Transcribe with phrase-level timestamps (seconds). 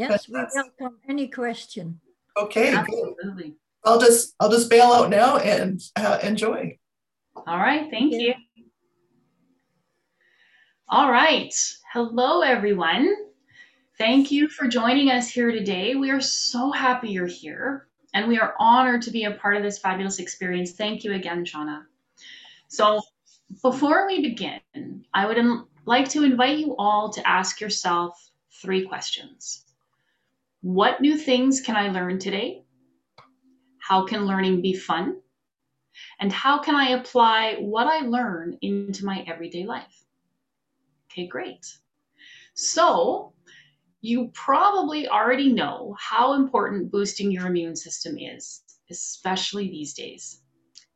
[0.00, 2.00] Yes, we welcome any question.
[2.34, 3.42] Okay, Absolutely.
[3.42, 3.54] Good.
[3.84, 6.78] I'll just I'll just bail out now and uh, enjoy.
[7.36, 8.18] All right, thank yeah.
[8.18, 8.64] you.
[10.88, 11.52] All right,
[11.92, 13.14] hello everyone.
[13.98, 15.94] Thank you for joining us here today.
[15.96, 19.62] We are so happy you're here, and we are honored to be a part of
[19.62, 20.72] this fabulous experience.
[20.72, 21.82] Thank you again, Shauna.
[22.68, 23.02] So,
[23.60, 25.36] before we begin, I would
[25.84, 28.18] like to invite you all to ask yourself
[28.62, 29.66] three questions.
[30.62, 32.64] What new things can I learn today?
[33.78, 35.20] How can learning be fun?
[36.20, 40.04] And how can I apply what I learn into my everyday life?
[41.10, 41.66] Okay, great.
[42.54, 43.32] So,
[44.02, 50.42] you probably already know how important boosting your immune system is, especially these days.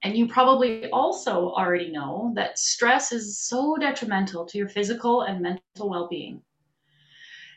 [0.02, 5.40] And you probably also already know that stress is so detrimental to your physical and
[5.40, 6.42] mental well being.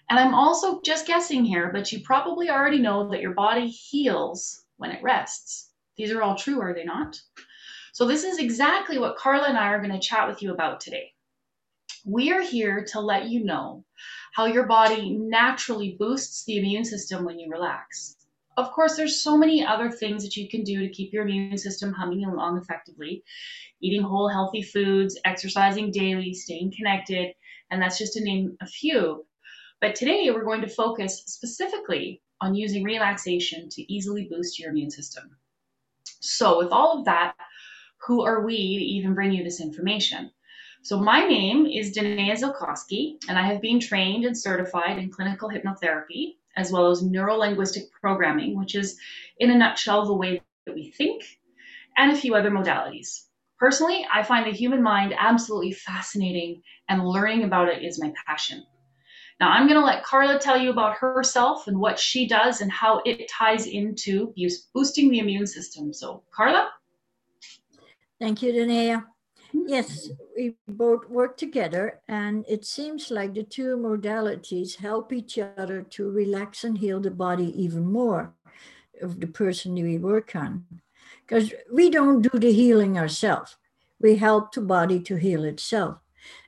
[0.10, 4.64] And I'm also just guessing here, but you probably already know that your body heals
[4.78, 5.72] when it rests.
[5.98, 7.20] These are all true, are they not?
[7.92, 10.80] So, this is exactly what Carla and I are going to chat with you about
[10.80, 11.14] today.
[12.06, 13.84] We are here to let you know
[14.34, 18.16] how your body naturally boosts the immune system when you relax.
[18.56, 21.58] Of course, there's so many other things that you can do to keep your immune
[21.58, 23.24] system humming along effectively.
[23.82, 27.34] Eating whole healthy foods, exercising daily, staying connected,
[27.70, 29.26] and that's just to name a few.
[29.80, 34.90] But today we're going to focus specifically on using relaxation to easily boost your immune
[34.90, 35.38] system.
[36.20, 37.36] So, with all of that,
[38.08, 40.32] who are we to even bring you this information?
[40.82, 45.48] So, my name is Danae Zilkowski, and I have been trained and certified in clinical
[45.48, 49.00] hypnotherapy as well as neurolinguistic programming, which is,
[49.38, 51.24] in a nutshell, the way that we think,
[51.96, 53.26] and a few other modalities.
[53.60, 58.66] Personally, I find the human mind absolutely fascinating, and learning about it is my passion.
[59.40, 62.72] Now, I'm going to let Carla tell you about herself and what she does and
[62.72, 64.34] how it ties into
[64.74, 65.94] boosting the immune system.
[65.94, 66.72] So, Carla?
[68.20, 68.96] Thank you, Danae.
[68.96, 69.68] Mm-hmm.
[69.68, 75.84] Yes, we both work together, and it seems like the two modalities help each other
[75.84, 78.34] to relax and heal the body even more
[79.02, 80.66] of the person we work on.
[81.26, 83.56] Because we don't do the healing ourselves,
[84.02, 86.00] we help the body to heal itself.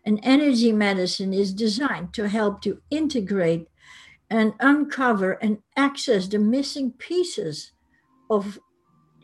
[0.05, 3.67] And energy medicine is designed to help to integrate
[4.29, 7.71] and uncover and access the missing pieces
[8.29, 8.59] of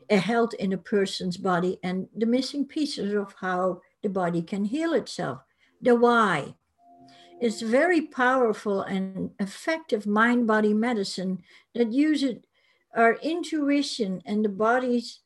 [0.10, 4.66] a health in a person's body and the missing pieces of how the body can
[4.66, 5.40] heal itself.
[5.82, 6.56] The why.
[7.42, 12.36] It's very powerful and effective mind body medicine that uses
[12.96, 15.20] our intuition and the body's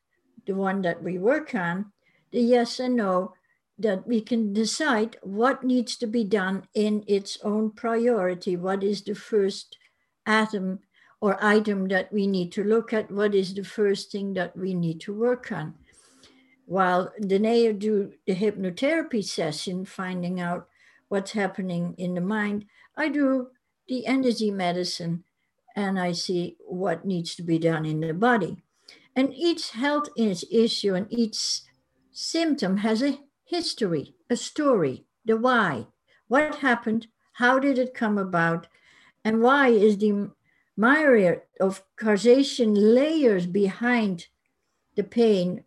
[0.47, 1.91] the one that we work on,
[2.31, 3.33] the yes and no,
[3.79, 8.57] that we can decide what needs to be done in its own priority.
[8.57, 9.77] What is the first
[10.25, 10.79] atom
[11.21, 13.09] or item that we need to look at?
[13.09, 15.75] What is the first thing that we need to work on?
[16.65, 20.67] While Danae do the hypnotherapy session, finding out
[21.07, 23.47] what's happening in the mind, I do
[23.87, 25.23] the energy medicine
[25.75, 28.57] and I see what needs to be done in the body.
[29.15, 31.61] And each health issue and each
[32.11, 33.17] symptom has a
[33.49, 35.87] history, a story, the why.
[36.27, 37.07] What happened?
[37.33, 38.67] How did it come about?
[39.25, 40.29] And why is the
[40.77, 44.27] myriad of causation layers behind
[44.95, 45.63] the pain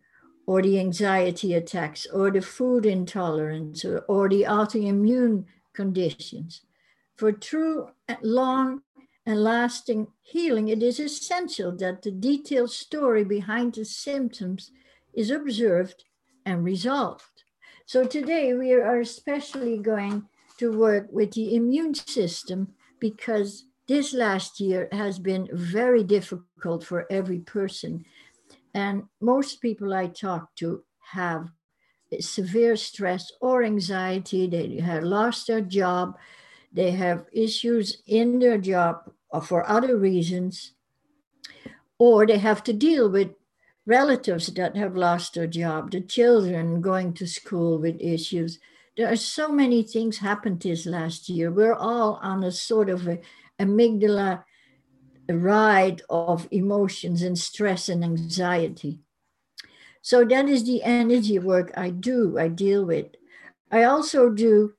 [0.47, 6.61] or the anxiety attacks or the food intolerance or, or the autoimmune conditions?
[7.17, 7.89] For true,
[8.21, 8.83] long,
[9.25, 14.71] and lasting healing, it is essential that the detailed story behind the symptoms
[15.13, 16.05] is observed
[16.45, 17.32] and resolved.
[17.85, 20.23] So today we are especially going
[20.57, 27.05] to work with the immune system because this last year has been very difficult for
[27.11, 28.05] every person.
[28.73, 31.49] And most people I talk to have
[32.19, 34.47] severe stress or anxiety.
[34.47, 36.15] They have lost their job.
[36.71, 39.11] They have issues in their job
[39.43, 40.71] for other reasons.
[41.99, 43.31] Or they have to deal with
[43.85, 48.59] relatives that have lost their job, the children going to school with issues.
[48.95, 51.51] There are so many things happened this last year.
[51.51, 53.19] We're all on a sort of a
[53.59, 54.43] amygdala
[55.29, 58.99] ride of emotions and stress and anxiety.
[60.01, 63.07] So that is the energy work I do, I deal with.
[63.71, 64.73] I also do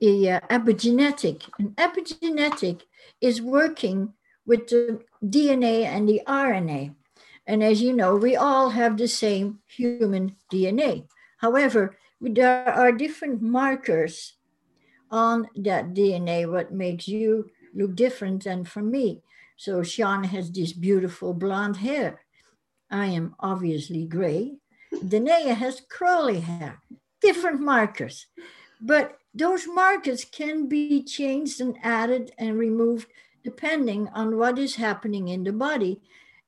[0.00, 1.48] a, uh, epigenetic.
[1.58, 2.82] And epigenetic
[3.20, 4.14] is working
[4.46, 6.94] with the DNA and the RNA.
[7.46, 11.06] And as you know, we all have the same human DNA.
[11.38, 14.34] However, there are different markers
[15.10, 19.22] on that DNA, what makes you look different than from me.
[19.56, 22.20] So Sean has this beautiful blonde hair.
[22.90, 24.56] I am obviously gray.
[25.06, 26.80] Danae has curly hair,
[27.20, 28.26] different markers.
[28.80, 33.06] But those markers can be changed and added and removed
[33.42, 36.00] depending on what is happening in the body.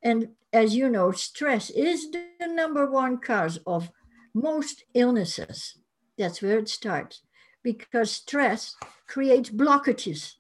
[0.05, 3.91] And as you know, stress is the number one cause of
[4.35, 5.79] most illnesses.
[6.19, 7.23] That's where it starts
[7.63, 8.77] because stress
[9.09, 10.35] creates blockages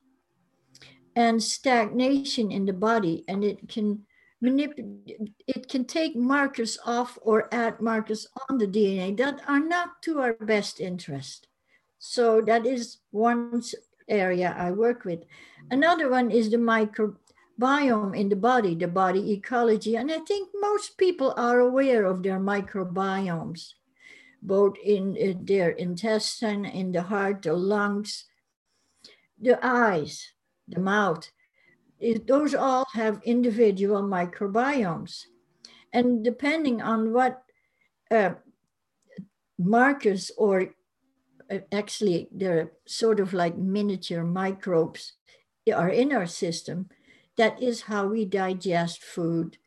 [1.16, 4.04] and stagnation in the body and it can
[4.40, 10.02] manipulate it can take markers off or add markers on the DNA that are not
[10.02, 11.48] to our best interest.
[11.98, 13.62] So that is one
[14.08, 15.20] area I work with.
[15.70, 16.58] Another one is the
[17.60, 19.96] microbiome in the body, the body ecology.
[19.96, 23.74] And I think most people are aware of their microbiomes,
[24.42, 28.24] both in their intestine, in the heart, the lungs,
[29.40, 30.32] the eyes,
[30.68, 31.30] the mouth.
[32.00, 35.24] It, those all have individual microbiomes.
[35.92, 37.42] And depending on what
[38.10, 38.34] uh,
[39.58, 40.74] markers or
[41.50, 45.12] uh, actually they're sort of like miniature microbes
[45.72, 46.88] are in our system
[47.36, 49.58] that is how we digest food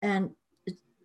[0.00, 0.30] and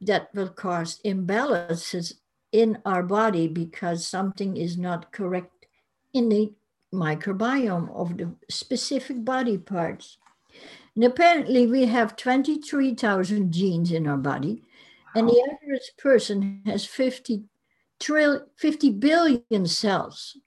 [0.01, 2.13] that will cause imbalances
[2.51, 5.68] in our body because something is not correct
[6.13, 6.51] in the
[6.94, 10.18] microbiome of the specific body parts.
[10.96, 14.63] And apparently, we have 23,000 genes in our body,
[15.16, 17.44] and the average person has 50
[18.00, 20.38] trill 50 billion cells.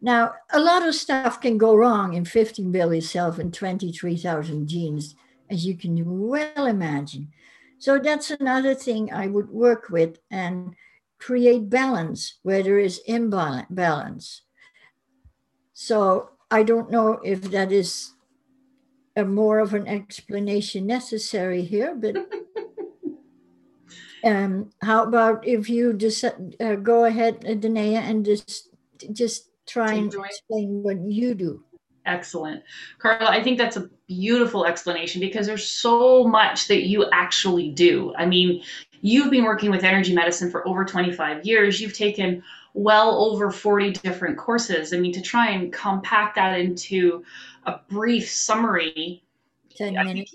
[0.00, 5.14] Now, a lot of stuff can go wrong in 15 billion cells and 23,000 genes,
[5.50, 7.32] as you can well imagine.
[7.78, 10.74] So that's another thing I would work with and
[11.18, 14.42] create balance where there is imbalance.
[15.72, 18.12] So I don't know if that is
[19.14, 22.16] a more of an explanation necessary here, but
[24.26, 28.70] Um, how about if you just uh, go ahead, Danae, and just
[29.12, 31.62] just try and explain what you do.
[32.06, 32.62] Excellent.
[32.98, 38.14] Carla, I think that's a beautiful explanation because there's so much that you actually do.
[38.16, 38.62] I mean,
[39.00, 41.80] you've been working with energy medicine for over 25 years.
[41.80, 44.92] You've taken well over 40 different courses.
[44.92, 47.24] I mean, to try and compact that into
[47.64, 49.24] a brief summary.
[49.76, 50.34] 10 minutes.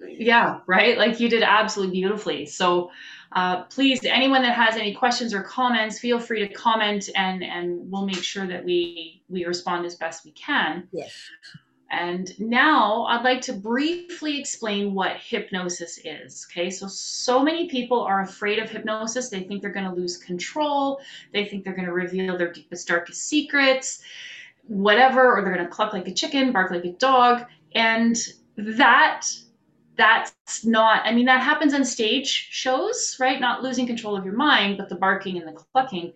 [0.00, 0.96] yeah, right?
[0.96, 2.46] Like you did absolutely beautifully.
[2.46, 2.90] So,
[3.32, 7.90] uh, please, anyone that has any questions or comments, feel free to comment and, and
[7.90, 10.88] we'll make sure that we, we respond as best we can.
[10.92, 11.12] Yes.
[11.90, 16.46] And now I'd like to briefly explain what hypnosis is.
[16.50, 19.28] Okay, so so many people are afraid of hypnosis.
[19.28, 21.00] They think they're going to lose control.
[21.32, 24.02] They think they're going to reveal their deepest, darkest secrets,
[24.68, 27.46] whatever, or they're going to cluck like a chicken, bark like a dog.
[27.74, 28.16] And
[28.56, 29.26] that
[30.00, 33.40] that's not i mean that happens on stage shows right?
[33.40, 36.12] Not losing control of your mind but the barking and the clucking.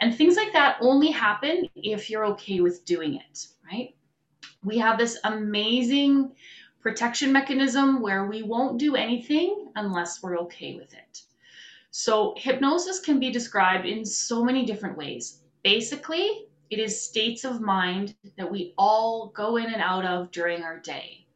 [0.00, 3.94] And things like that only happen if you're okay with doing it right?
[4.64, 6.32] We have this amazing
[6.80, 11.22] protection mechanism where we won't do anything unless we're okay with it.
[11.90, 15.42] So hypnosis can be described in so many different ways.
[15.62, 20.62] Basically it is states of mind that we all go in and out of during
[20.62, 21.26] our day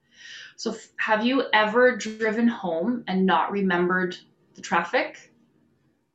[0.57, 4.17] so, have you ever driven home and not remembered
[4.55, 5.33] the traffic?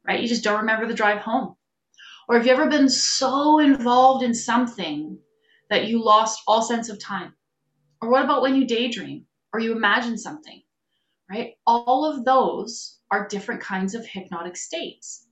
[0.07, 0.21] Right?
[0.21, 1.55] You just don't remember the drive home.
[2.27, 5.17] Or have you ever been so involved in something
[5.69, 7.33] that you lost all sense of time?
[8.01, 10.61] Or what about when you daydream or you imagine something?
[11.29, 11.55] Right?
[11.67, 15.27] All of those are different kinds of hypnotic states.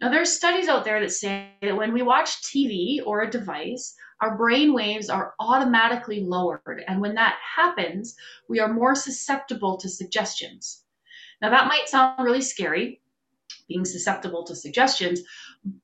[0.00, 3.94] Now, there's studies out there that say that when we watch TV or a device,
[4.20, 6.82] our brain waves are automatically lowered.
[6.86, 8.16] And when that happens,
[8.48, 10.84] we are more susceptible to suggestions.
[11.42, 13.02] Now, that might sound really scary,
[13.68, 15.20] being susceptible to suggestions,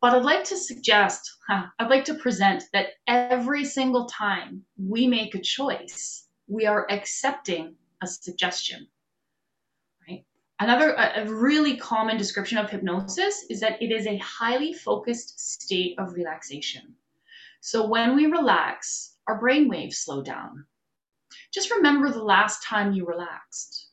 [0.00, 5.34] but I'd like to suggest, I'd like to present that every single time we make
[5.34, 8.86] a choice, we are accepting a suggestion.
[10.08, 10.24] Right?
[10.58, 15.98] Another a really common description of hypnosis is that it is a highly focused state
[15.98, 16.94] of relaxation.
[17.64, 20.66] So when we relax, our brain waves slow down.
[21.54, 23.86] Just remember the last time you relaxed.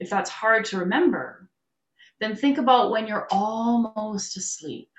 [0.00, 1.48] If that's hard to remember,
[2.18, 4.90] then think about when you're almost asleep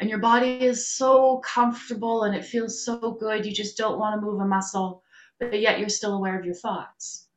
[0.00, 4.20] and your body is so comfortable and it feels so good, you just don't want
[4.20, 5.04] to move a muscle,
[5.38, 7.28] but yet you're still aware of your thoughts.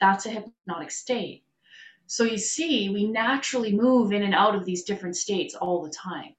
[0.00, 1.44] That's a hypnotic state.
[2.06, 5.90] So you see, we naturally move in and out of these different states all the
[5.90, 6.34] time.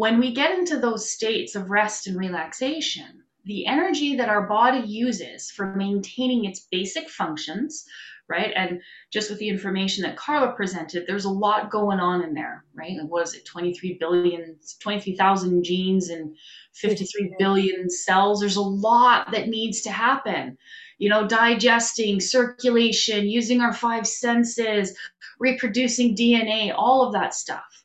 [0.00, 4.78] When we get into those states of rest and relaxation, the energy that our body
[4.78, 7.84] uses for maintaining its basic functions,
[8.26, 8.50] right?
[8.56, 8.80] And
[9.12, 12.96] just with the information that Carla presented, there's a lot going on in there, right?
[12.96, 16.34] Like what is it, 23 billion, 23,000 genes and
[16.72, 18.40] 53 billion cells?
[18.40, 20.56] There's a lot that needs to happen.
[20.96, 24.96] You know, digesting, circulation, using our five senses,
[25.38, 27.84] reproducing DNA, all of that stuff,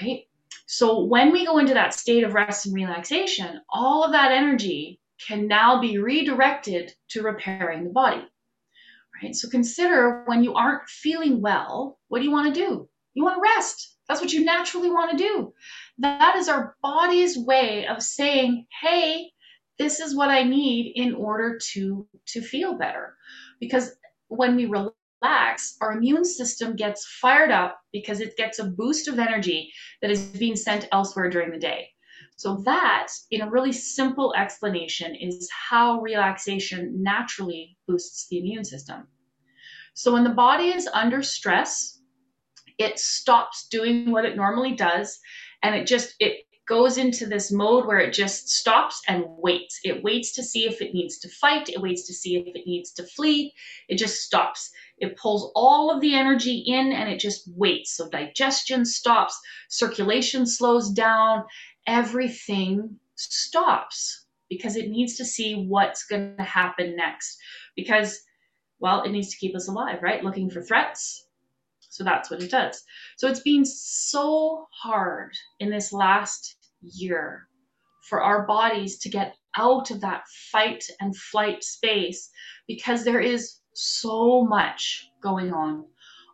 [0.00, 0.28] right?
[0.66, 5.00] So when we go into that state of rest and relaxation, all of that energy
[5.26, 8.22] can now be redirected to repairing the body.
[9.22, 9.34] Right?
[9.34, 12.88] So consider when you aren't feeling well, what do you want to do?
[13.14, 13.96] You want to rest.
[14.08, 15.54] That's what you naturally want to do.
[15.98, 19.30] That is our body's way of saying, "Hey,
[19.78, 23.16] this is what I need in order to to feel better."
[23.60, 23.96] Because
[24.28, 24.94] when we relax,
[25.80, 30.22] our immune system gets fired up because it gets a boost of energy that is
[30.26, 31.88] being sent elsewhere during the day.
[32.36, 39.06] So, that, in a really simple explanation, is how relaxation naturally boosts the immune system.
[39.94, 42.00] So, when the body is under stress,
[42.78, 45.20] it stops doing what it normally does
[45.62, 49.80] and it just it goes into this mode where it just stops and waits.
[49.84, 52.66] It waits to see if it needs to fight, it waits to see if it
[52.66, 53.52] needs to flee.
[53.88, 54.70] It just stops.
[54.98, 57.96] It pulls all of the energy in and it just waits.
[57.96, 61.44] So digestion stops, circulation slows down,
[61.86, 67.36] everything stops because it needs to see what's going to happen next.
[67.76, 68.20] Because,
[68.78, 70.24] well, it needs to keep us alive, right?
[70.24, 71.23] Looking for threats.
[71.94, 72.82] So that's what it does.
[73.16, 77.46] So it's been so hard in this last year
[78.08, 82.30] for our bodies to get out of that fight and flight space
[82.66, 85.84] because there is so much going on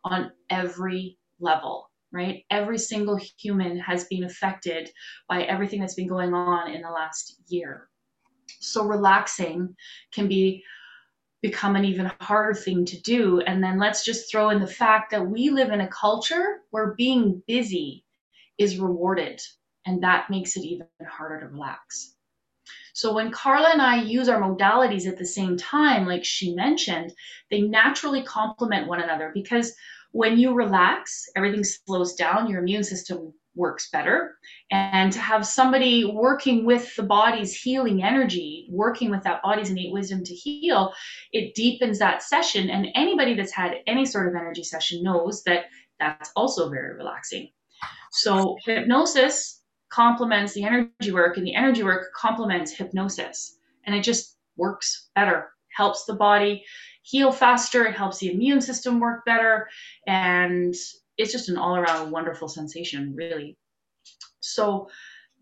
[0.04, 2.42] on every level, right?
[2.50, 4.90] Every single human has been affected
[5.28, 7.90] by everything that's been going on in the last year.
[8.60, 9.76] So relaxing
[10.10, 10.64] can be
[11.42, 13.40] become an even harder thing to do.
[13.40, 16.94] And then let's just throw in the fact that we live in a culture where
[16.94, 18.04] being busy
[18.58, 19.40] is rewarded,
[19.86, 22.14] and that makes it even harder to relax.
[22.92, 27.14] So when Carla and I use our modalities at the same time, like she mentioned,
[27.50, 29.74] they naturally complement one another because
[30.12, 34.36] when you relax, everything slows down, your immune system works better.
[34.70, 39.92] And to have somebody working with the body's healing energy, working with that body's innate
[39.92, 40.92] wisdom to heal,
[41.32, 42.70] it deepens that session.
[42.70, 45.66] And anybody that's had any sort of energy session knows that
[45.98, 47.50] that's also very relaxing.
[48.12, 53.56] So hypnosis complements the energy work, and the energy work complements hypnosis.
[53.84, 56.64] And it just works better, helps the body
[57.02, 59.68] heal faster, it helps the immune system work better,
[60.06, 60.74] and
[61.20, 63.56] it's just an all around wonderful sensation, really.
[64.40, 64.88] So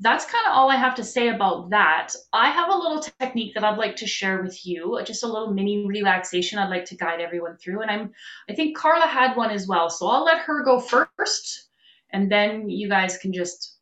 [0.00, 2.14] that's kind of all I have to say about that.
[2.32, 5.52] I have a little technique that I'd like to share with you, just a little
[5.52, 7.82] mini relaxation I'd like to guide everyone through.
[7.82, 8.12] And I'm
[8.48, 9.90] I think Carla had one as well.
[9.90, 11.68] So I'll let her go first
[12.10, 13.78] and then you guys can just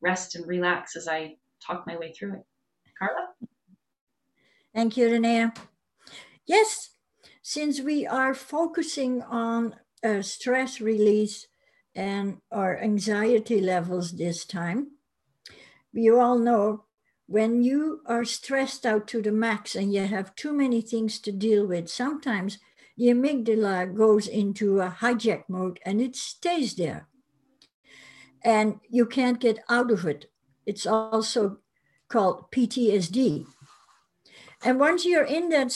[0.00, 2.44] rest and relax as I talk my way through it.
[2.98, 3.28] Carla?
[4.74, 5.48] Thank you, Renee.
[6.46, 6.90] Yes,
[7.42, 11.46] since we are focusing on uh, stress release
[11.94, 14.92] and our anxiety levels this time,
[15.92, 16.84] we all know
[17.26, 21.30] when you are stressed out to the max and you have too many things to
[21.30, 22.58] deal with, sometimes
[22.96, 27.06] the amygdala goes into a hijack mode and it stays there.
[28.44, 30.30] And you can't get out of it.
[30.66, 31.58] It's also
[32.08, 33.46] called PTSD.
[34.62, 35.74] And once you're in that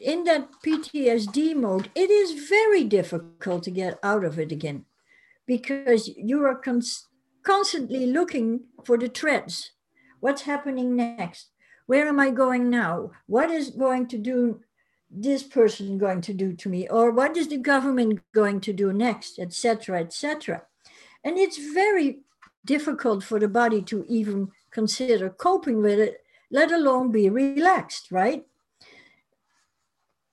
[0.00, 4.84] in that PTSD mode, it is very difficult to get out of it again
[5.46, 7.06] because you are cons-
[7.42, 9.72] constantly looking for the threads.
[10.20, 11.48] What's happening next?
[11.86, 13.12] Where am I going now?
[13.26, 14.60] What is going to do
[15.10, 16.86] this person going to do to me?
[16.86, 20.64] Or what is the government going to do next, etc., etc.
[21.24, 22.20] And it's very
[22.66, 28.46] difficult for the body to even consider coping with it let alone be relaxed, right?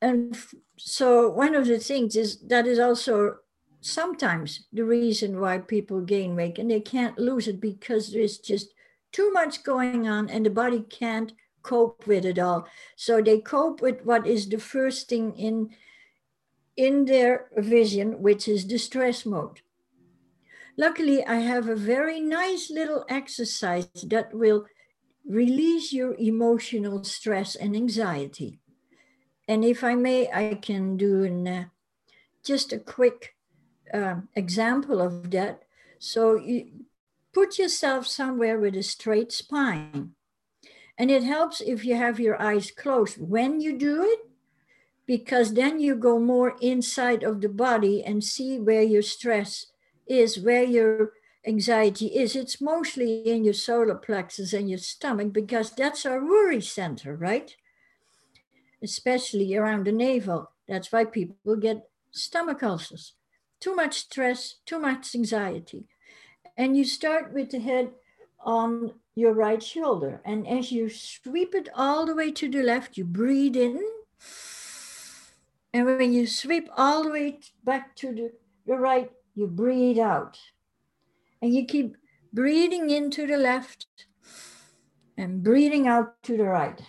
[0.01, 0.37] And
[0.77, 3.37] so one of the things is that is also
[3.81, 8.73] sometimes the reason why people gain weight and they can't lose it because there's just
[9.11, 12.67] too much going on and the body can't cope with it all.
[12.95, 15.69] So they cope with what is the first thing in
[16.77, 19.61] in their vision, which is the stress mode.
[20.77, 24.65] Luckily, I have a very nice little exercise that will
[25.27, 28.59] release your emotional stress and anxiety.
[29.47, 31.65] And if I may, I can do an, uh,
[32.43, 33.35] just a quick
[33.93, 35.63] uh, example of that.
[35.99, 36.85] So you
[37.33, 40.15] put yourself somewhere with a straight spine
[40.97, 44.19] And it helps if you have your eyes closed when you do it,
[45.05, 49.67] because then you go more inside of the body and see where your stress
[50.07, 51.13] is, where your
[51.47, 52.35] anxiety is.
[52.35, 57.55] It's mostly in your solar plexus and your stomach because that's our worry center, right?
[58.81, 60.51] Especially around the navel.
[60.67, 63.13] That's why people get stomach ulcers.
[63.59, 65.85] Too much stress, too much anxiety.
[66.57, 67.91] And you start with the head
[68.39, 70.21] on your right shoulder.
[70.25, 73.81] And as you sweep it all the way to the left, you breathe in.
[75.73, 78.31] And when you sweep all the way back to the,
[78.65, 80.39] the right, you breathe out.
[81.41, 81.97] And you keep
[82.33, 83.87] breathing into the left
[85.17, 86.81] and breathing out to the right.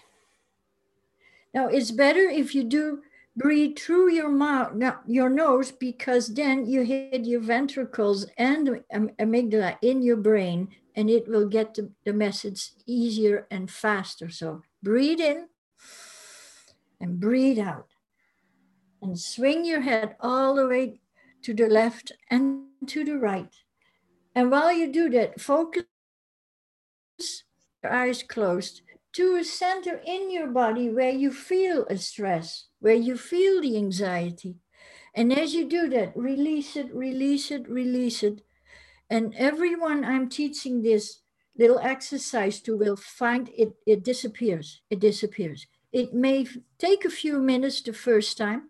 [1.54, 3.02] Now, it's better if you do
[3.36, 4.72] breathe through your mouth,
[5.06, 11.28] your nose, because then you hit your ventricles and amygdala in your brain, and it
[11.28, 14.30] will get the message easier and faster.
[14.30, 15.48] So breathe in
[17.00, 17.88] and breathe out,
[19.02, 21.00] and swing your head all the way
[21.42, 23.54] to the left and to the right.
[24.36, 25.84] And while you do that, focus
[27.82, 28.82] your eyes closed
[29.14, 33.78] to a center in your body where you feel a stress, where you feel the
[33.78, 34.56] anxiety.
[35.14, 38.42] And as you do that, release it, release it, release it.
[39.08, 41.20] And everyone I'm teaching this
[41.58, 44.82] little exercise to will find it, it disappears.
[44.90, 45.66] It disappears.
[45.92, 46.46] It may
[46.78, 48.68] take a few minutes the first time,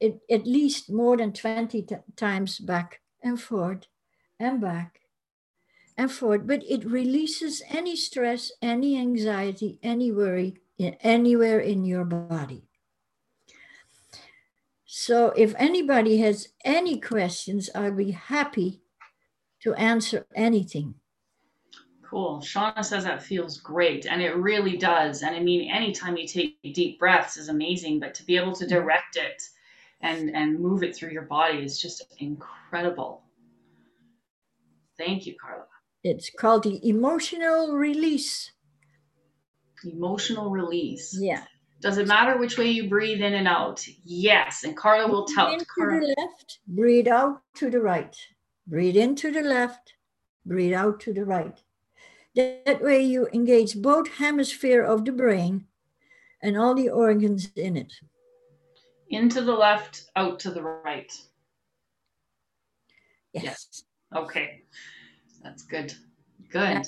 [0.00, 3.86] it, at least more than 20 t- times back and forth
[4.38, 5.00] and back
[5.96, 12.04] and forth, but it releases any stress, any anxiety, any worry in, anywhere in your
[12.04, 12.68] body.
[14.84, 18.82] So if anybody has any questions, I'll be happy
[19.60, 20.94] to answer anything.
[22.02, 22.40] Cool.
[22.40, 24.06] Shauna says that feels great.
[24.06, 25.22] And it really does.
[25.22, 28.64] And I mean, anytime you take deep breaths is amazing, but to be able to
[28.64, 28.74] mm-hmm.
[28.74, 29.42] direct it
[30.00, 33.25] and, and move it through your body is just incredible.
[34.98, 35.64] Thank you, Carla.
[36.02, 38.52] It's called the emotional release.
[39.84, 41.16] Emotional release.
[41.20, 41.44] Yeah.
[41.80, 43.84] Does it matter which way you breathe in and out?
[44.04, 44.64] Yes.
[44.64, 45.48] And Carla will tell.
[45.48, 46.00] Breathe in Carla.
[46.00, 48.16] to the left, breathe out to the right.
[48.66, 49.94] Breathe in to the left,
[50.44, 51.60] breathe out to the right.
[52.34, 55.66] That way you engage both hemisphere of the brain
[56.42, 57.92] and all the organs in it.
[59.08, 61.12] Into the left, out to the right.
[63.32, 63.44] Yes.
[63.44, 63.85] yes.
[64.14, 64.62] Okay.
[65.42, 65.94] That's good.
[66.50, 66.86] Good.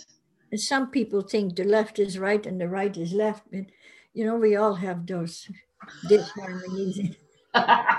[0.51, 3.45] And some people think the left is right and the right is left.
[3.51, 3.67] But,
[4.15, 5.49] you know, we all have those
[6.07, 7.17] disharmonies.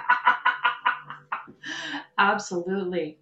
[2.18, 3.20] Absolutely.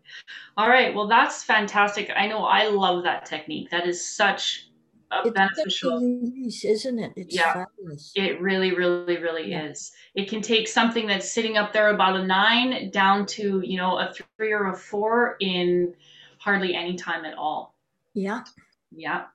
[0.56, 0.94] All right.
[0.96, 2.10] Well, that's fantastic.
[2.16, 3.70] I know I love that technique.
[3.70, 4.67] That is such
[5.12, 7.14] it's beneficial release, isn't it?
[7.16, 8.12] It's yeah, fabulous.
[8.16, 9.68] It really, really, really yeah.
[9.68, 9.92] is.
[10.16, 13.98] It can take something that's sitting up there about a nine down to, you know,
[13.98, 15.94] a three or a four in
[16.40, 17.76] hardly any time at all.
[18.14, 18.44] Yeah.
[18.92, 19.26] Yeah.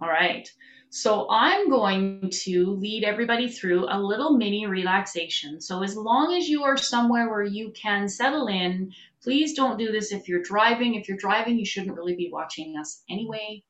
[0.00, 0.48] All right.
[0.92, 5.60] So I'm going to lead everybody through a little mini relaxation.
[5.60, 8.92] So as long as you are somewhere where you can settle in,
[9.22, 10.94] please don't do this if you're driving.
[10.94, 13.62] If you're driving, you shouldn't really be watching us anyway.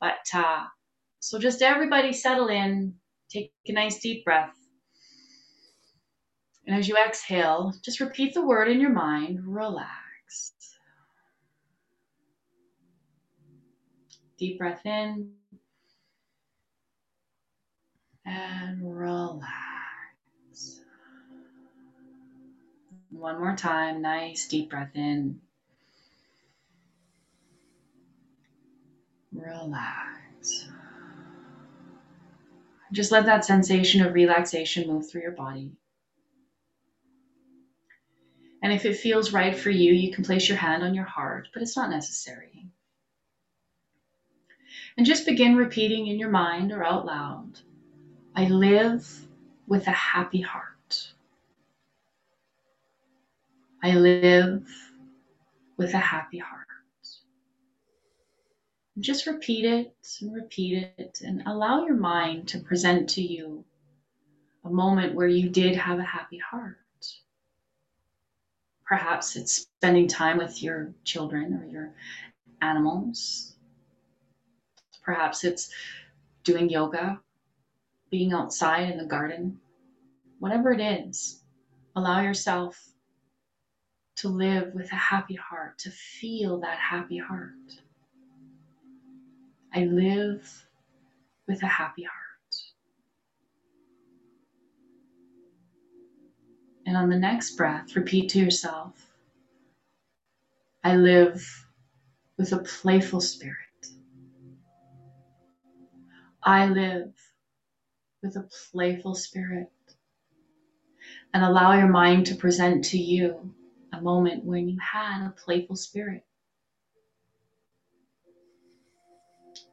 [0.00, 0.64] But uh,
[1.20, 2.94] so just everybody settle in,
[3.28, 4.54] take a nice deep breath.
[6.66, 10.52] And as you exhale, just repeat the word in your mind, relax.
[14.38, 15.30] Deep breath in
[18.26, 19.46] and relax.
[23.10, 25.40] One more time, nice deep breath in.
[29.32, 30.68] Relax.
[32.92, 35.72] Just let that sensation of relaxation move through your body.
[38.62, 41.48] And if it feels right for you, you can place your hand on your heart,
[41.52, 42.66] but it's not necessary.
[44.96, 47.60] And just begin repeating in your mind or out loud
[48.34, 49.26] I live
[49.66, 51.12] with a happy heart.
[53.82, 54.68] I live
[55.78, 56.65] with a happy heart.
[58.98, 63.64] Just repeat it and repeat it and allow your mind to present to you
[64.64, 66.78] a moment where you did have a happy heart.
[68.84, 71.92] Perhaps it's spending time with your children or your
[72.62, 73.56] animals
[75.06, 75.72] Perhaps it's
[76.42, 77.20] doing yoga,
[78.10, 79.60] being outside in the garden,
[80.40, 81.44] whatever it is,
[81.94, 82.88] allow yourself
[84.16, 87.52] to live with a happy heart, to feel that happy heart.
[89.76, 90.66] I live
[91.46, 92.56] with a happy heart.
[96.86, 98.94] And on the next breath, repeat to yourself
[100.82, 101.46] I live
[102.38, 103.56] with a playful spirit.
[106.42, 107.14] I live
[108.22, 109.70] with a playful spirit.
[111.34, 113.54] And allow your mind to present to you
[113.92, 116.25] a moment when you had a playful spirit.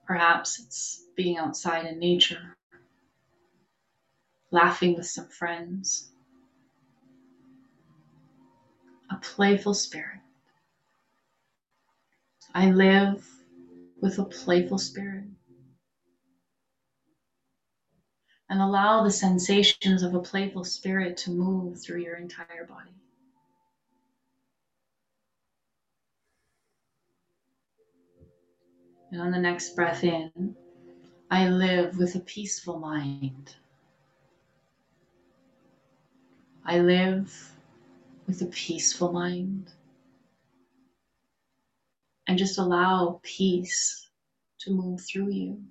[0.05, 2.55] Perhaps it's being outside in nature,
[4.51, 6.11] laughing with some friends,
[9.09, 10.19] a playful spirit.
[12.53, 13.25] I live
[14.01, 15.23] with a playful spirit.
[18.49, 22.91] And allow the sensations of a playful spirit to move through your entire body.
[29.13, 30.55] And on the next breath in,
[31.29, 33.55] I live with a peaceful mind.
[36.65, 37.51] I live
[38.25, 39.71] with a peaceful mind.
[42.25, 44.09] And just allow peace
[44.61, 45.61] to move through you.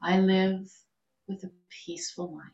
[0.00, 0.72] I live
[1.28, 2.50] with a peaceful mind.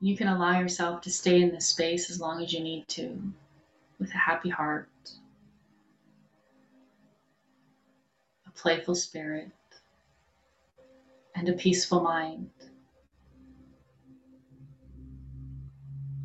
[0.00, 3.32] You can allow yourself to stay in this space as long as you need to
[4.02, 4.88] with a happy heart,
[8.48, 9.52] a playful spirit,
[11.36, 12.50] and a peaceful mind.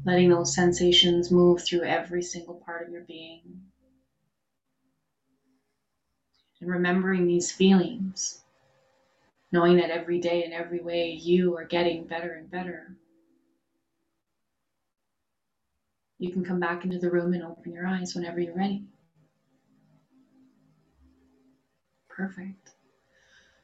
[0.05, 3.43] Letting those sensations move through every single part of your being.
[6.59, 8.41] And remembering these feelings,
[9.51, 12.96] knowing that every day in every way you are getting better and better.
[16.19, 18.83] You can come back into the room and open your eyes whenever you're ready.
[22.09, 22.71] Perfect.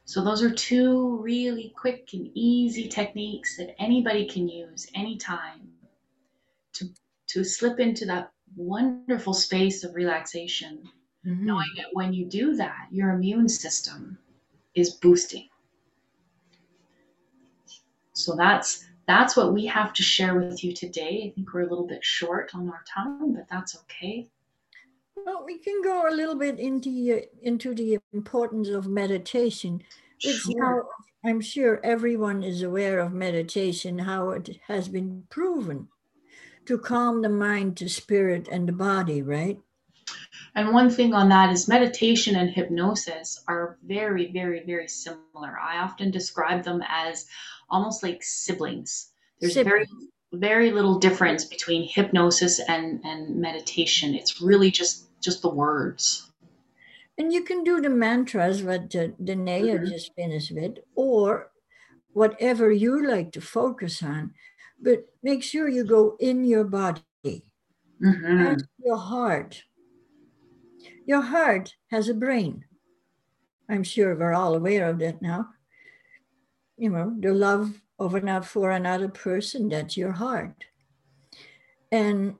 [0.04, 5.72] So, those are two really quick and easy techniques that anybody can use anytime
[6.74, 6.88] to,
[7.28, 10.82] to slip into that wonderful space of relaxation,
[11.26, 11.44] mm-hmm.
[11.44, 14.18] knowing that when you do that, your immune system
[14.74, 15.48] is boosting.
[18.12, 21.24] So, that's that's what we have to share with you today.
[21.26, 24.28] I think we're a little bit short on our time, but that's okay.
[25.16, 29.82] Well, we can go a little bit into into the importance of meditation.
[30.20, 30.86] It's sure.
[31.24, 35.88] I'm sure everyone is aware of meditation, how it has been proven
[36.66, 39.58] to calm the mind, to spirit, and the body, right?
[40.54, 45.58] And one thing on that is meditation and hypnosis are very, very, very similar.
[45.58, 47.26] I often describe them as
[47.74, 49.10] almost like siblings.
[49.40, 49.86] There's very
[50.32, 54.14] very little difference between hypnosis and, and meditation.
[54.14, 56.30] It's really just just the words.
[57.16, 59.86] And you can do the mantras what Danae mm-hmm.
[59.86, 61.50] just finished with, or
[62.12, 64.34] whatever you like to focus on,
[64.80, 67.02] but make sure you go in your body.
[67.24, 68.60] Mm-hmm.
[68.84, 69.62] your heart.
[71.06, 72.64] Your heart has a brain.
[73.70, 75.54] I'm sure we're all aware of that now
[76.76, 80.64] you know, the love of another for another person, that's your heart.
[81.92, 82.36] And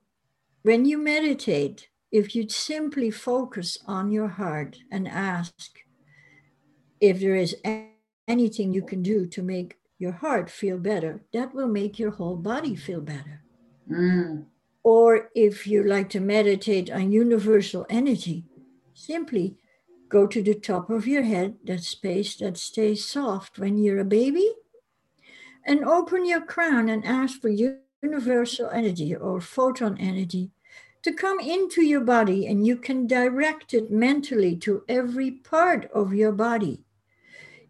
[0.62, 5.80] when you meditate, if you simply focus on your heart and ask
[7.00, 7.56] if there is
[8.28, 12.36] anything you can do to make your heart feel better, that will make your whole
[12.36, 13.42] body feel better.
[13.90, 14.46] Mm.
[14.82, 18.44] Or if you like to meditate on universal energy,
[18.92, 19.56] simply
[20.08, 24.04] Go to the top of your head, that space that stays soft when you're a
[24.04, 24.50] baby,
[25.64, 30.50] and open your crown and ask for universal energy or photon energy
[31.02, 36.14] to come into your body, and you can direct it mentally to every part of
[36.14, 36.82] your body.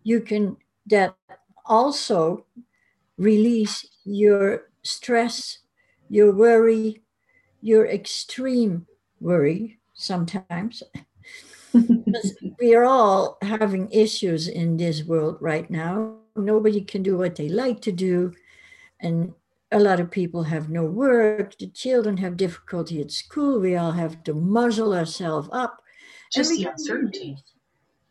[0.03, 1.17] You can that
[1.65, 2.47] also
[3.17, 5.59] release your stress,
[6.09, 7.03] your worry,
[7.61, 8.87] your extreme
[9.21, 10.83] worry sometimes
[12.15, 12.49] Mm-hmm.
[12.61, 16.17] we are all having issues in this world right now.
[16.37, 18.33] Nobody can do what they like to do.
[19.01, 19.35] And
[19.73, 21.59] a lot of people have no work.
[21.59, 23.61] The children have difficulty at school.
[23.61, 25.83] We all have to muzzle ourselves up.
[26.33, 27.37] Just the uncertainty.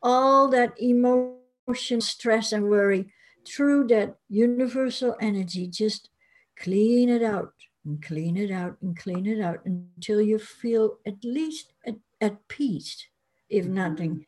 [0.01, 3.11] All that emotion, stress, and worry
[3.45, 6.09] through that universal energy, just
[6.57, 7.53] clean it out
[7.85, 12.47] and clean it out and clean it out until you feel at least at, at
[12.47, 13.07] peace
[13.53, 14.25] if nothing,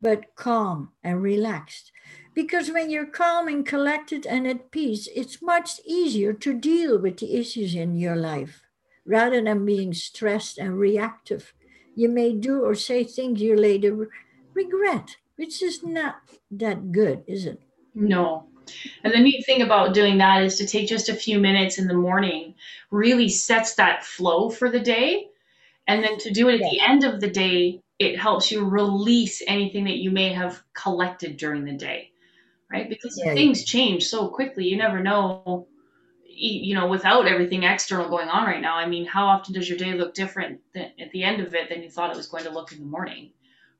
[0.00, 1.92] but calm and relaxed.
[2.34, 7.18] Because when you're calm and collected and at peace, it's much easier to deal with
[7.18, 8.62] the issues in your life
[9.04, 11.52] rather than being stressed and reactive
[11.96, 14.08] you may do or say things you later
[14.52, 16.16] regret, which is not
[16.50, 17.60] that good, is it?
[17.94, 18.44] No.
[19.02, 21.88] And the neat thing about doing that is to take just a few minutes in
[21.88, 22.54] the morning
[22.90, 25.28] really sets that flow for the day.
[25.88, 29.42] And then to do it at the end of the day, it helps you release
[29.46, 32.10] anything that you may have collected during the day,
[32.70, 32.88] right?
[32.88, 33.32] Because Yeah.
[33.34, 34.68] things change so quickly.
[34.68, 35.66] You never know,
[36.28, 38.76] you know, without everything external going on right now.
[38.76, 41.68] I mean, how often does your day look different than, at the end of it
[41.68, 43.30] than you thought it was going to look in the morning?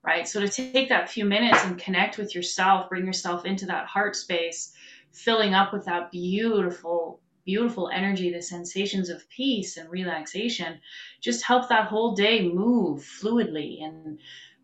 [0.02, 0.26] Right.
[0.26, 4.14] So to take that few minutes and connect with yourself, bring yourself into that heart
[4.14, 4.72] space,
[5.10, 10.80] filling up with that beautiful, beautiful energy, the sensations of peace and relaxation,
[11.22, 14.20] just help that whole day move fluidly and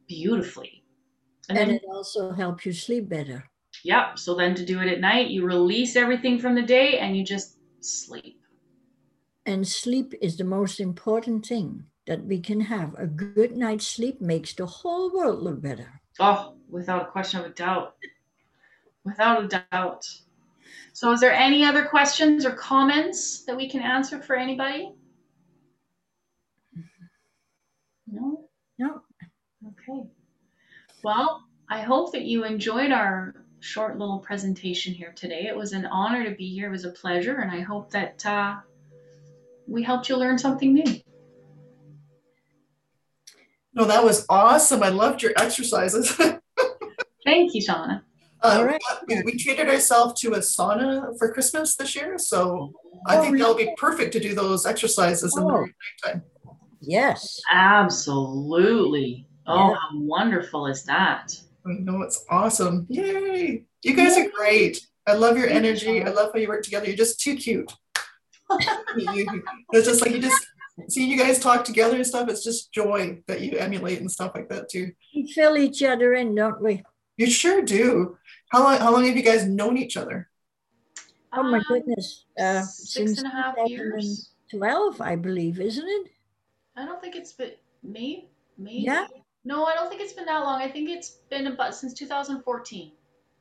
[0.09, 0.85] beautifully.
[1.49, 3.51] And And then, it also helps you sleep better.
[3.85, 4.18] yep.
[4.18, 7.25] So then to do it at night, you release everything from the day and you
[7.25, 8.40] just sleep.
[9.47, 12.95] And sleep is the most important thing that we can have.
[12.99, 16.03] A good night's sleep makes the whole world look better.
[16.18, 17.97] Oh, without a question of a doubt.
[19.05, 20.05] Without a doubt.
[21.03, 24.93] So, is there any other questions or comments that we can answer for anybody?
[28.07, 28.49] No?
[28.79, 29.03] No,
[29.67, 30.09] Okay.
[31.03, 35.49] Well, I hope that you enjoyed our short little presentation here today.
[35.49, 36.69] It was an honor to be here.
[36.69, 38.59] It was a pleasure, and I hope that uh,
[39.67, 41.01] we helped you learn something new.
[43.75, 44.85] No, that was awesome.
[44.85, 46.12] I loved your exercises.
[47.25, 48.03] Thank you, Shauna.
[48.42, 48.81] Uh, All right.
[49.07, 52.72] we, we treated ourselves to a sauna for Christmas this year, so
[53.07, 55.48] I Oh, think that'll be perfect to do those exercises in Oh.
[55.48, 55.72] the
[56.07, 56.22] nighttime.
[56.81, 57.40] yes.
[57.52, 59.26] Absolutely.
[59.46, 59.74] Oh, Yeah.
[59.76, 61.37] how wonderful is that?
[61.66, 62.87] I know it's awesome.
[62.88, 63.64] Yay!
[63.83, 64.81] You guys are great.
[65.07, 66.02] I love your energy.
[66.02, 66.87] I love how you work together.
[66.87, 67.72] You're just too cute.
[68.96, 70.44] You- you- it's just like you just
[70.88, 72.28] see you guys talk together and stuff.
[72.28, 74.92] It's just joy that you emulate and stuff like that too.
[75.14, 76.83] We fill each other in, don't we?
[77.16, 78.16] You sure do.
[78.53, 78.79] How long?
[78.79, 80.29] How long have you guys known each other?
[81.33, 82.27] Oh my Um, goodness.
[82.38, 84.31] Uh, six since and a half 2012, years.
[85.01, 86.12] I believe, isn't it?
[86.77, 88.83] I don't think it's been maybe maybe.
[88.83, 89.07] Yeah.
[89.45, 90.61] No, I don't think it's been that long.
[90.62, 92.93] I think it's been about since 2014.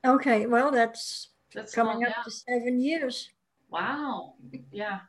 [0.05, 2.23] Okay, well, that's That's coming long, up yeah.
[2.23, 3.29] to seven years.
[3.69, 4.35] Wow.
[4.71, 4.99] Yeah.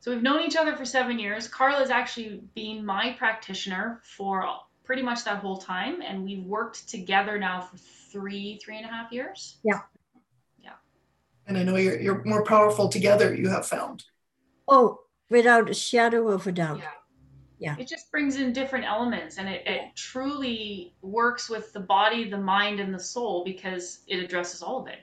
[0.00, 1.48] So we've known each other for seven years.
[1.48, 4.42] Carla's actually been my practitioner for
[4.88, 8.88] pretty much that whole time, and we've worked together now for three, three and a
[8.88, 9.58] half years.
[9.62, 9.82] Yeah.
[10.58, 10.76] Yeah.
[11.46, 13.34] And I know you're you're more powerful together.
[13.34, 14.04] You have found.
[14.66, 16.78] Oh, without a shadow of a doubt.
[16.78, 16.94] Yeah.
[17.58, 17.76] Yeah.
[17.78, 22.38] It just brings in different elements, and it, it truly works with the body, the
[22.38, 25.00] mind, and the soul because it addresses all of it.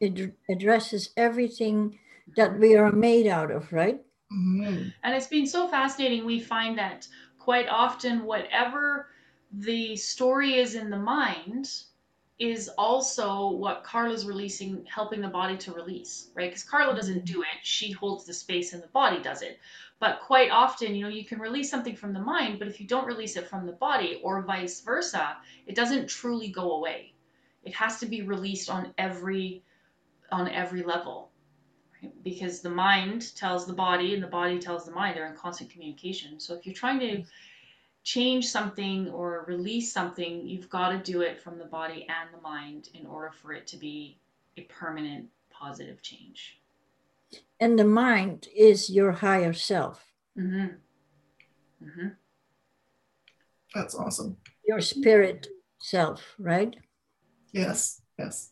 [0.00, 2.00] It addresses everything
[2.36, 4.00] that we are made out of, right?
[4.32, 4.92] Mhm.
[5.04, 6.24] And it's been so fascinating.
[6.24, 7.06] We find that
[7.44, 9.10] quite often, whatever
[9.52, 11.70] the story is in the mind
[12.38, 16.48] is also what Carla's releasing, helping the body to release, right?
[16.48, 19.60] Because Carla doesn't do it, she holds the space and the body does it.
[20.00, 22.86] But quite often, you know, you can release something from the mind, but if you
[22.86, 27.12] don't release it from the body or vice versa, it doesn't truly go away.
[27.62, 29.62] It has to be released on every
[30.32, 31.30] on every level
[32.22, 35.70] because the mind tells the body and the body tells the mind they're in constant
[35.70, 37.22] communication so if you're trying to
[38.02, 42.40] change something or release something you've got to do it from the body and the
[42.42, 44.18] mind in order for it to be
[44.56, 46.60] a permanent positive change
[47.60, 50.04] And the mind is your higher self,
[50.36, 50.66] hmm
[51.82, 52.08] hmm
[53.74, 54.36] That's awesome.
[54.66, 55.46] your spirit
[55.80, 56.74] self, right?
[57.52, 58.00] Yes.
[58.18, 58.50] Yes.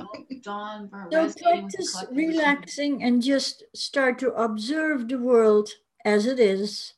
[0.00, 5.68] Oh, Dawn, So resonating with the practice relaxing and just start to observe the world
[6.04, 6.94] as it is.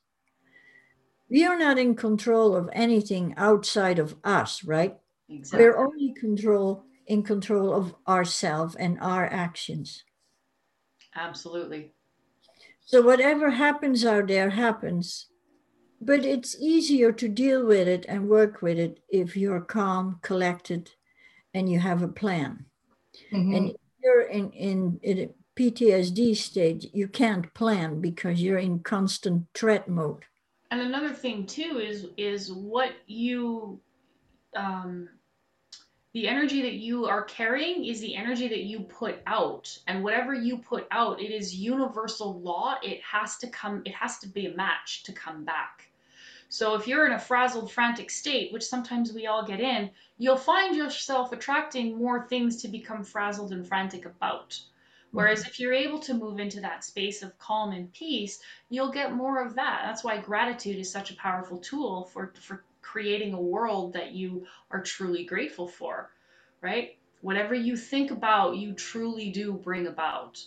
[1.28, 4.98] We are not in control of anything outside of us, right?
[5.28, 5.66] exactly.
[5.66, 10.04] We're only control in control of ourselves and our actions.
[11.16, 11.92] absolutely
[12.84, 15.26] So whatever happens out there happens.
[16.00, 20.90] But it's easier to deal with it and work with it if you're calm, collected,
[21.54, 22.66] and you have a plan.
[23.32, 23.56] Mhm.
[23.56, 29.88] And you're in, in, in PTSD stage, you can't plan because you're in constant threat
[29.88, 30.24] mode.
[30.70, 33.78] and another thing too is is what you
[34.56, 35.06] um
[36.14, 40.32] the energy that you are carrying is the energy that you put out and whatever
[40.34, 44.46] you put out it is universal law it has to come it has to be
[44.46, 45.88] a match to come back
[46.52, 50.36] so if you're in a frazzled frantic state which sometimes we all get in you'll
[50.36, 54.60] find yourself attracting more things to become frazzled and frantic about
[55.12, 55.48] Whereas mm-hmm.
[55.48, 59.44] if you're able to move into that space of calm and peace, you'll get more
[59.44, 59.82] of that.
[59.84, 64.46] That's why gratitude is such a powerful tool for, for creating a world that you
[64.70, 66.10] are truly grateful for,
[66.62, 66.96] right?
[67.20, 70.42] Whatever you think about, you truly do bring about.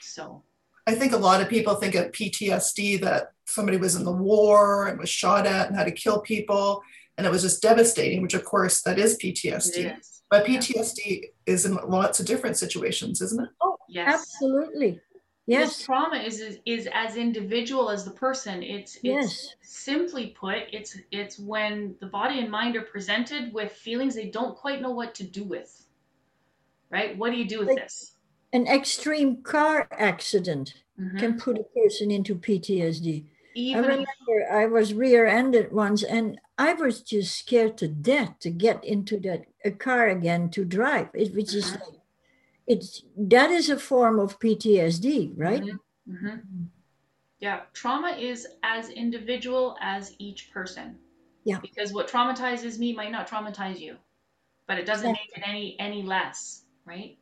[0.00, 0.42] So
[0.90, 4.88] I think a lot of people think of PTSD that somebody was in the war
[4.88, 6.82] and was shot at and had to kill people
[7.16, 9.98] and it was just devastating, which of course that is PTSD.
[9.98, 10.22] Is.
[10.30, 13.50] But PTSD is in lots of different situations, isn't it?
[13.60, 14.14] Oh, yes.
[14.14, 15.00] Absolutely.
[15.46, 15.76] Yes.
[15.76, 18.62] This trauma is, is, is as individual as the person.
[18.62, 19.54] It's it's yes.
[19.60, 24.56] simply put, it's it's when the body and mind are presented with feelings they don't
[24.56, 25.86] quite know what to do with.
[26.88, 27.16] Right?
[27.18, 28.14] What do you do with like this?
[28.52, 31.18] An extreme car accident mm-hmm.
[31.18, 33.24] can put a person into PTSD.
[33.54, 38.50] Even I remember I was rear-ended once and I was just scared to death to
[38.50, 41.08] get into that a car again to drive.
[41.14, 41.84] It was just uh-huh.
[41.90, 42.00] like
[42.66, 45.62] it's that is a form of PTSD, right?
[45.62, 46.26] Mm-hmm.
[46.26, 46.64] Mm-hmm.
[47.40, 50.98] Yeah, trauma is as individual as each person.
[51.44, 51.58] Yeah.
[51.60, 53.96] Because what traumatizes me might not traumatize you,
[54.68, 57.16] but it doesn't make it any any less, right?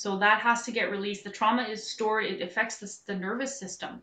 [0.00, 1.24] So that has to get released.
[1.24, 2.24] The trauma is stored.
[2.24, 4.00] It affects the, the nervous system.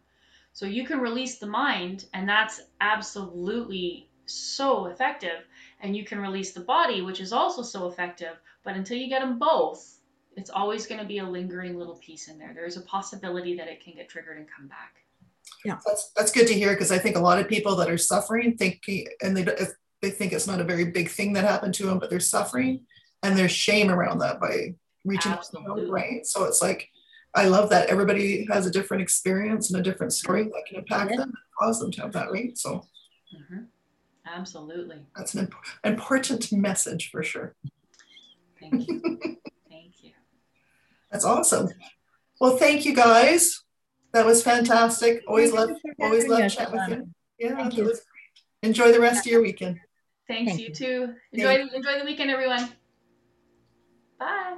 [0.53, 5.47] So you can release the mind, and that's absolutely so effective.
[5.81, 8.38] And you can release the body, which is also so effective.
[8.63, 9.97] But until you get them both,
[10.36, 12.51] it's always going to be a lingering little piece in there.
[12.53, 14.97] There's a possibility that it can get triggered and come back.
[15.65, 17.97] Yeah, that's that's good to hear because I think a lot of people that are
[17.97, 18.83] suffering think
[19.23, 19.47] and they
[20.03, 22.86] they think it's not a very big thing that happened to them, but they're suffering
[23.23, 25.47] and there's shame around that by reaching out,
[25.89, 26.25] right?
[26.25, 26.89] So it's like
[27.33, 31.12] I love that everybody has a different experience and a different story that can impact
[31.12, 31.17] yeah.
[31.17, 32.57] them and cause them to have that, right?
[32.57, 32.86] So.
[33.36, 33.63] Mm-hmm.
[34.25, 34.97] Absolutely.
[35.15, 37.55] That's an imp- important message for sure.
[38.60, 39.01] Thank you.
[39.69, 40.12] thank you.
[41.12, 41.69] That's awesome.
[42.39, 43.63] Well, thank you guys.
[44.13, 45.23] That was fantastic.
[45.27, 47.10] Always love, always love chat with you.
[47.39, 47.93] Yeah, thank you.
[48.63, 49.79] Enjoy the rest of your weekend.
[50.27, 51.13] Thanks, thank you, you too.
[51.31, 52.69] Enjoy, enjoy the weekend, everyone.
[54.19, 54.57] Bye.